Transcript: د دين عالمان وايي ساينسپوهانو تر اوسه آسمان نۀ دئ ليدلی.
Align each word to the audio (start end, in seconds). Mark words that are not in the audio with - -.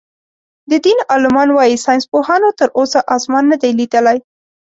د 0.71 0.73
دين 0.85 0.99
عالمان 1.11 1.49
وايي 1.53 1.77
ساينسپوهانو 1.85 2.47
تر 2.59 2.69
اوسه 2.79 2.99
آسمان 3.15 3.43
نۀ 3.51 3.57
دئ 3.61 3.71
ليدلی. 3.79 4.17